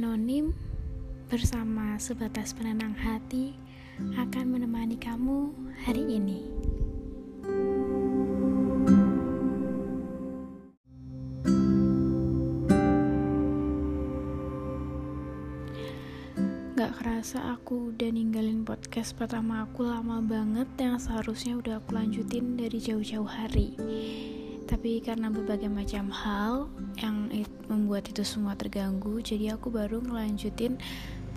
[0.00, 0.56] Anonim
[1.28, 3.52] bersama sebatas penenang hati
[4.16, 5.52] akan menemani kamu
[5.84, 6.40] hari ini.
[16.80, 22.56] Gak kerasa aku udah ninggalin podcast pertama aku lama banget yang seharusnya udah aku lanjutin
[22.56, 23.76] dari jauh-jauh hari
[24.70, 26.70] tapi karena berbagai macam hal
[27.02, 27.26] yang
[27.66, 30.78] membuat itu semua terganggu jadi aku baru ngelanjutin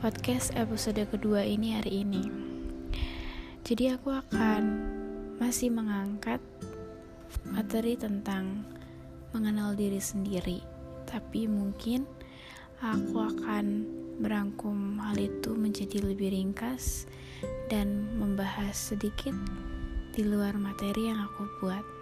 [0.03, 2.27] podcast episode kedua ini hari ini.
[3.63, 4.63] Jadi aku akan
[5.39, 6.43] masih mengangkat
[7.47, 8.67] materi tentang
[9.31, 10.59] mengenal diri sendiri.
[11.07, 12.03] Tapi mungkin
[12.83, 13.87] aku akan
[14.19, 17.07] merangkum hal itu menjadi lebih ringkas
[17.71, 19.31] dan membahas sedikit
[20.11, 21.92] di luar materi yang aku buat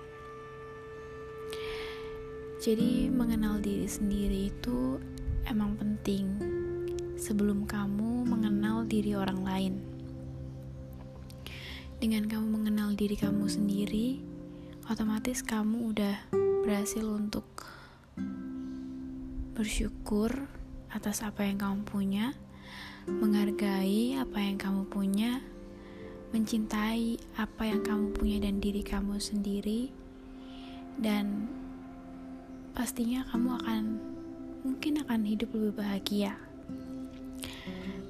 [2.61, 5.01] jadi, mengenal diri sendiri itu
[5.49, 6.37] emang penting
[7.17, 9.73] sebelum kamu mengenal diri orang lain.
[11.97, 14.21] Dengan kamu mengenal diri kamu sendiri,
[14.85, 16.21] otomatis kamu udah
[16.61, 17.49] berhasil untuk
[19.57, 20.29] bersyukur
[20.93, 22.37] atas apa yang kamu punya,
[23.09, 25.41] menghargai apa yang kamu punya,
[26.29, 29.89] mencintai apa yang kamu punya dan diri kamu sendiri,
[31.01, 31.49] dan
[32.71, 33.83] pastinya kamu akan
[34.63, 36.37] mungkin akan hidup lebih bahagia.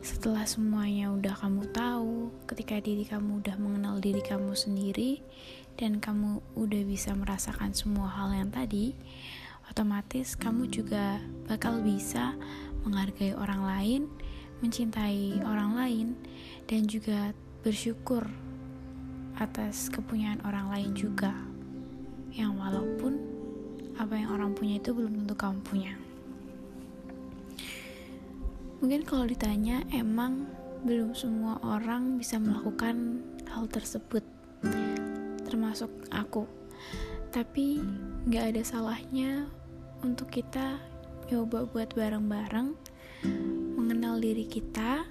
[0.02, 5.22] Setelah semuanya udah kamu tahu, ketika diri kamu udah mengenal diri kamu sendiri
[5.78, 8.98] dan kamu udah bisa merasakan semua hal yang tadi,
[9.70, 12.34] otomatis kamu juga bakal bisa
[12.82, 14.02] menghargai orang lain,
[14.66, 16.08] mencintai orang lain,
[16.66, 18.26] dan juga bersyukur
[19.38, 21.34] atas kepunyaan orang lain juga.
[22.34, 23.31] Yang walaupun
[24.02, 25.94] apa yang orang punya itu belum tentu kamu punya.
[28.82, 30.50] Mungkin kalau ditanya emang
[30.82, 34.26] belum semua orang bisa melakukan hal tersebut
[35.46, 36.50] termasuk aku.
[37.30, 37.78] Tapi
[38.26, 39.46] nggak ada salahnya
[40.02, 40.82] untuk kita
[41.30, 42.74] coba buat bareng-bareng
[43.78, 45.06] mengenal diri kita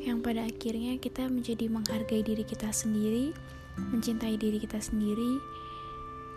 [0.00, 3.36] yang pada akhirnya kita menjadi menghargai diri kita sendiri
[3.76, 5.36] mencintai diri kita sendiri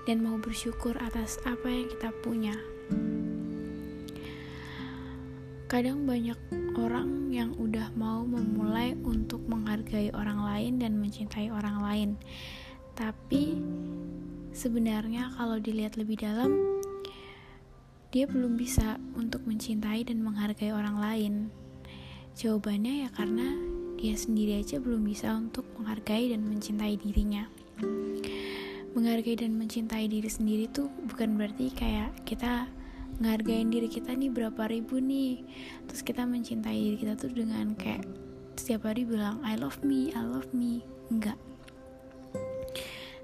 [0.08, 2.56] dan mau bersyukur atas apa yang kita punya.
[5.70, 6.40] Kadang banyak
[6.80, 12.10] orang yang udah mau memulai untuk menghargai orang lain dan mencintai orang lain.
[12.98, 13.62] Tapi
[14.50, 16.81] sebenarnya kalau dilihat lebih dalam
[18.10, 21.34] dia belum bisa untuk mencintai dan menghargai orang lain.
[22.34, 23.54] Jawabannya ya karena
[24.02, 27.46] dia sendiri aja belum bisa untuk menghargai dan mencintai dirinya
[28.97, 32.66] menghargai dan mencintai diri sendiri tuh bukan berarti kayak kita
[33.19, 35.44] ngehargain diri kita nih berapa ribu nih.
[35.89, 38.07] Terus kita mencintai diri kita tuh dengan kayak
[38.55, 40.81] setiap hari bilang I love me I love me.
[41.11, 41.38] Enggak.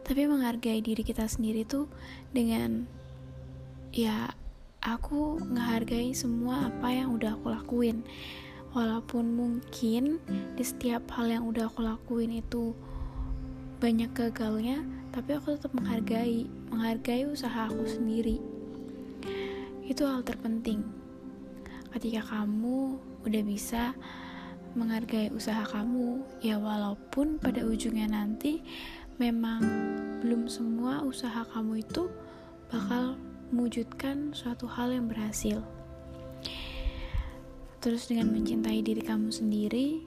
[0.06, 1.90] Tapi menghargai diri kita sendiri tuh
[2.30, 2.86] dengan
[3.90, 4.30] ya
[4.86, 8.06] aku ngehargai semua apa yang udah aku lakuin.
[8.76, 10.20] Walaupun mungkin
[10.60, 12.76] di setiap hal yang udah aku lakuin itu
[13.80, 18.40] banyak gagalnya tapi aku tetap menghargai menghargai usaha aku sendiri.
[19.86, 20.84] Itu hal terpenting.
[21.96, 23.96] Ketika kamu udah bisa
[24.76, 28.60] menghargai usaha kamu ya walaupun pada ujungnya nanti
[29.16, 29.64] memang
[30.20, 32.12] belum semua usaha kamu itu
[32.68, 33.16] bakal
[33.56, 35.64] mewujudkan suatu hal yang berhasil.
[37.80, 40.04] Terus dengan mencintai diri kamu sendiri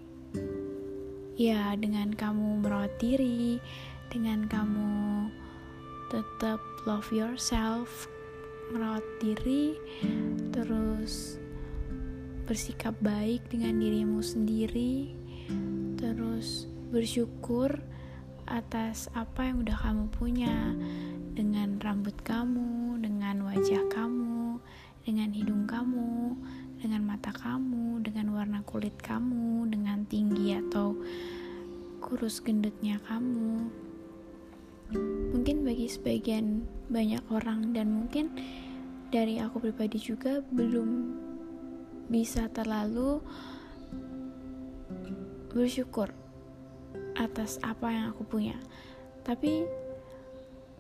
[1.38, 3.62] ya dengan kamu merawat diri
[4.10, 5.31] dengan kamu
[6.10, 8.09] tetap love yourself,
[8.72, 9.76] merawat diri,
[10.50, 11.37] terus
[12.49, 15.12] bersikap baik dengan dirimu sendiri,
[16.00, 17.76] terus bersyukur
[18.49, 20.72] atas apa yang udah kamu punya
[21.37, 24.56] dengan rambut kamu, dengan wajah kamu,
[25.05, 26.32] dengan hidung kamu,
[26.81, 30.96] dengan mata kamu, dengan warna kulit kamu, dengan tinggi atau
[32.08, 33.69] kurus gendutnya kamu.
[35.37, 38.32] Mungkin bagi sebagian banyak orang dan mungkin
[39.12, 41.12] dari aku pribadi juga belum
[42.08, 43.20] bisa terlalu
[45.52, 46.08] bersyukur
[47.12, 48.56] atas apa yang aku punya.
[49.20, 49.69] Tapi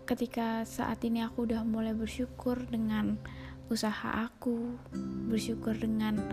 [0.08, 3.20] ketika saat ini aku udah mulai bersyukur dengan
[3.68, 4.80] usaha aku
[5.28, 6.24] bersyukur dengan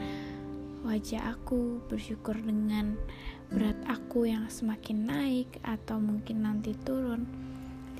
[0.88, 2.96] wajah aku bersyukur dengan
[3.52, 3.75] berat
[4.16, 7.28] aku yang semakin naik atau mungkin nanti turun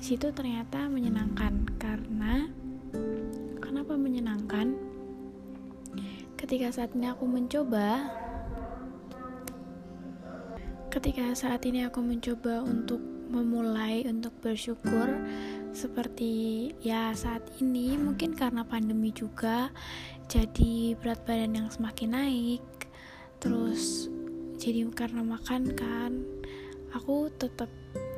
[0.00, 1.68] situ ternyata menyenangkan.
[1.76, 2.48] Karena
[3.60, 4.80] kenapa menyenangkan?
[6.40, 8.08] Ketika saat ini aku mencoba
[10.88, 15.20] ketika saat ini aku mencoba untuk memulai untuk bersyukur
[15.76, 19.68] seperti ya saat ini mungkin karena pandemi juga
[20.32, 22.64] jadi berat badan yang semakin naik
[23.36, 24.08] terus
[24.56, 26.12] jadi karena makan kan
[26.96, 27.68] aku tetap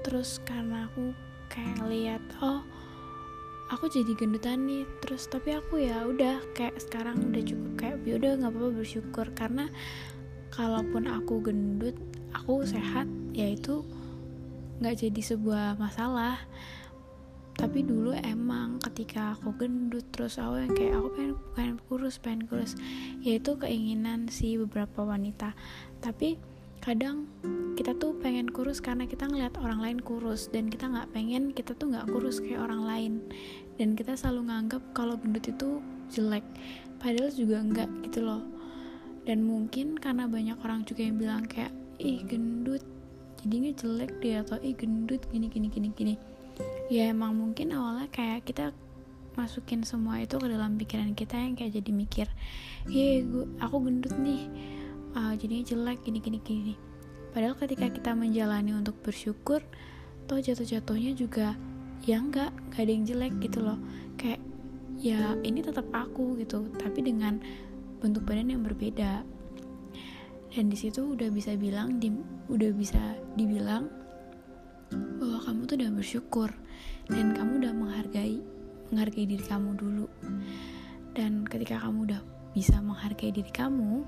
[0.06, 1.12] terus karena aku
[1.50, 2.62] kayak lihat oh
[3.68, 4.84] aku jadi gendutan nih.
[5.04, 9.26] Terus tapi aku ya udah kayak sekarang udah cukup kayak ya udah nggak apa-apa bersyukur.
[9.36, 9.68] Karena
[10.52, 11.96] kalaupun aku gendut
[12.32, 13.06] aku sehat
[13.36, 13.84] yaitu
[14.80, 16.40] nggak jadi sebuah masalah
[17.58, 22.46] tapi dulu emang ketika aku gendut terus aku yang kayak aku pengen pengen kurus pengen
[22.46, 22.78] kurus.
[23.18, 25.58] Yaitu keinginan si beberapa wanita.
[25.98, 26.38] Tapi
[26.78, 27.26] kadang
[27.74, 30.46] kita tuh pengen kurus karena kita ngeliat orang lain kurus.
[30.46, 33.12] Dan kita nggak pengen kita tuh nggak kurus kayak orang lain.
[33.74, 35.82] Dan kita selalu nganggap kalau gendut itu
[36.14, 36.46] jelek.
[37.02, 38.46] Padahal juga enggak gitu loh.
[39.26, 42.86] Dan mungkin karena banyak orang juga yang bilang kayak ih gendut.
[43.42, 45.26] Jadinya jelek dia atau ih gendut.
[45.34, 46.37] Gini gini gini gini
[46.88, 48.72] ya emang mungkin awalnya kayak kita
[49.38, 52.26] masukin semua itu ke dalam pikiran kita yang kayak jadi mikir
[53.30, 54.50] gua aku gendut nih
[55.14, 56.74] uh, jadinya jelek gini gini gini.
[57.30, 59.60] Padahal ketika kita menjalani untuk bersyukur
[60.26, 61.54] toh jatuh-jatuhnya juga
[62.04, 63.78] ya enggak gak ada yang jelek gitu loh.
[64.18, 64.40] Kayak
[64.98, 67.38] ya ini tetap aku gitu tapi dengan
[68.02, 69.22] bentuk badan yang berbeda.
[70.48, 72.08] Dan di situ udah bisa bilang di,
[72.48, 72.98] udah bisa
[73.36, 73.92] dibilang
[75.48, 76.50] kamu tuh udah bersyukur
[77.08, 78.36] dan kamu udah menghargai
[78.92, 80.04] menghargai diri kamu dulu.
[81.16, 82.20] Dan ketika kamu udah
[82.52, 84.04] bisa menghargai diri kamu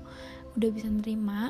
[0.53, 1.49] udah bisa nerima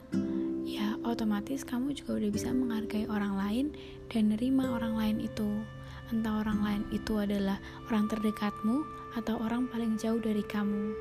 [0.64, 3.66] ya otomatis kamu juga udah bisa menghargai orang lain
[4.08, 5.60] dan nerima orang lain itu.
[6.08, 7.60] Entah orang lain itu adalah
[7.92, 8.88] orang terdekatmu
[9.20, 10.96] atau orang paling jauh dari kamu.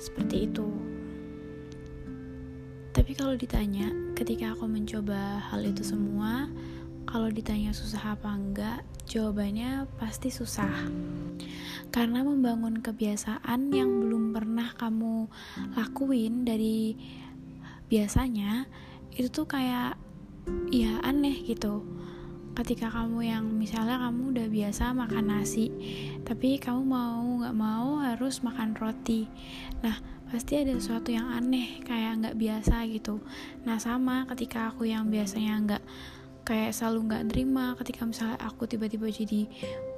[0.00, 0.68] Seperti itu.
[2.96, 6.48] Tapi kalau ditanya ketika aku mencoba hal itu semua
[7.08, 10.68] kalau ditanya susah apa enggak, jawabannya pasti susah.
[11.88, 15.24] Karena membangun kebiasaan yang belum pernah kamu
[15.72, 16.92] lakuin dari
[17.88, 18.68] biasanya,
[19.16, 19.96] itu tuh kayak
[20.68, 21.80] ya aneh gitu.
[22.52, 25.72] Ketika kamu yang misalnya kamu udah biasa makan nasi,
[26.28, 29.24] tapi kamu mau nggak mau harus makan roti.
[29.80, 29.96] Nah,
[30.28, 33.24] pasti ada sesuatu yang aneh kayak nggak biasa gitu.
[33.64, 35.84] Nah, sama ketika aku yang biasanya nggak
[36.48, 39.44] kayak selalu nggak terima ketika misalnya aku tiba-tiba jadi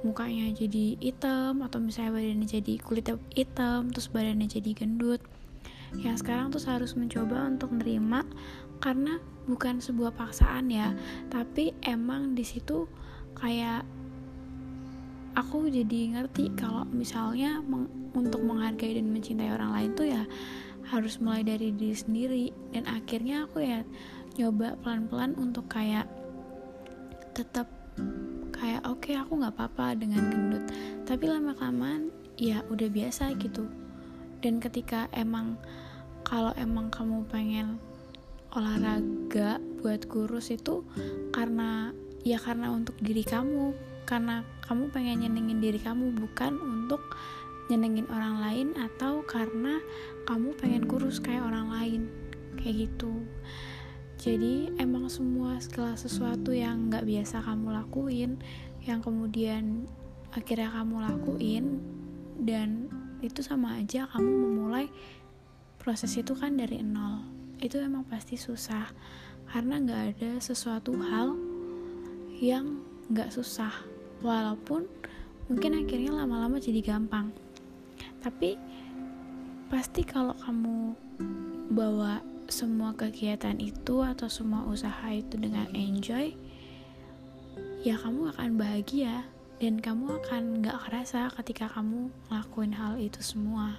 [0.03, 5.23] mukanya jadi hitam atau misalnya badannya jadi kulit hitam terus badannya jadi gendut.
[5.95, 8.27] Yang sekarang tuh harus mencoba untuk nerima
[8.83, 10.91] karena bukan sebuah paksaan ya.
[11.31, 12.83] Tapi emang di situ
[13.39, 13.87] kayak
[15.39, 20.27] aku jadi ngerti kalau misalnya meng untuk menghargai dan mencintai orang lain tuh ya
[20.91, 22.45] harus mulai dari diri sendiri.
[22.75, 23.87] Dan akhirnya aku ya
[24.35, 26.07] nyoba pelan-pelan untuk kayak
[27.31, 27.67] tetap
[28.51, 30.63] kayak oke okay, aku nggak apa-apa dengan gendut.
[31.07, 33.67] Tapi lama kelamaan ya udah biasa gitu.
[34.41, 35.57] Dan ketika emang
[36.27, 37.81] kalau emang kamu pengen
[38.51, 40.83] olahraga buat kurus itu
[41.31, 43.73] karena ya karena untuk diri kamu.
[44.05, 47.15] Karena kamu pengen nyenengin diri kamu bukan untuk
[47.71, 49.79] nyenengin orang lain atau karena
[50.27, 52.01] kamu pengen kurus kayak orang lain.
[52.59, 53.23] Kayak gitu
[54.21, 58.37] jadi emang semua segala sesuatu yang nggak biasa kamu lakuin
[58.85, 59.89] yang kemudian
[60.29, 61.65] akhirnya kamu lakuin
[62.37, 62.85] dan
[63.25, 64.93] itu sama aja kamu memulai
[65.81, 67.25] proses itu kan dari nol.
[67.57, 68.93] Itu emang pasti susah
[69.49, 71.33] karena nggak ada sesuatu hal
[72.37, 72.77] yang
[73.09, 73.73] nggak susah.
[74.21, 74.85] Walaupun
[75.49, 77.33] mungkin akhirnya lama-lama jadi gampang.
[78.21, 78.53] Tapi
[79.73, 80.93] pasti kalau kamu
[81.73, 86.35] bawa semua kegiatan itu atau semua usaha itu dengan enjoy
[87.81, 89.25] ya kamu akan bahagia
[89.57, 93.77] dan kamu akan gak kerasa ketika kamu ngelakuin hal itu semua.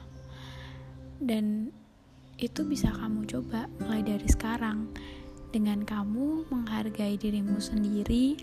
[1.22, 1.74] Dan
[2.38, 4.90] itu bisa kamu coba mulai dari sekarang
[5.50, 8.38] dengan kamu menghargai dirimu sendiri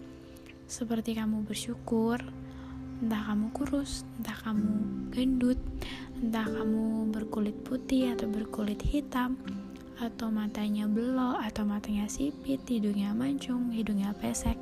[0.68, 2.22] seperti kamu bersyukur
[3.00, 4.76] entah kamu kurus, entah kamu
[5.16, 5.60] gendut,
[6.20, 9.40] entah kamu berkulit putih atau berkulit hitam,
[10.00, 14.56] atau matanya belok atau matanya sipit, hidungnya mancung, hidungnya pesek.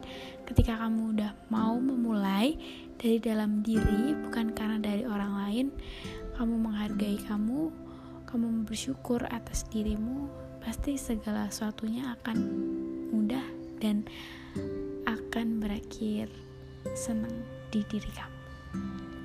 [0.50, 2.58] Ketika kamu udah mau memulai
[2.98, 5.67] dari dalam diri bukan karena dari orang lain,
[6.38, 7.70] kamu menghargai kamu,
[8.25, 10.25] kamu bersyukur atas dirimu,
[10.65, 12.38] pasti segala sesuatunya akan
[13.13, 13.46] mudah
[13.77, 14.06] dan
[15.06, 16.29] akan berakhir
[16.98, 17.34] senang
[17.70, 19.16] di diri kamu.